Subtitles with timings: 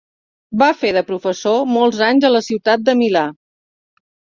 [0.61, 3.31] Va fer de professor molts anys a la ciutat de Milà.